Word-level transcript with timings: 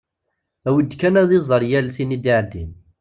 Awi-d 0.67 0.91
kan 0.99 1.15
ad 1.21 1.31
iẓer 1.39 1.63
yal 1.71 1.87
tin 1.95 2.15
i 2.15 2.17
d-iɛeddin. 2.23 2.71